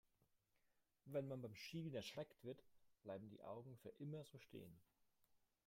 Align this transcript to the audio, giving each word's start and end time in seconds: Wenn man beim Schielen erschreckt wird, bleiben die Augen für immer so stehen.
Wenn 1.05 1.27
man 1.27 1.43
beim 1.43 1.53
Schielen 1.53 1.93
erschreckt 1.93 2.43
wird, 2.43 2.63
bleiben 3.03 3.29
die 3.29 3.43
Augen 3.43 3.77
für 3.77 3.93
immer 3.99 4.23
so 4.25 4.39
stehen. 4.39 4.81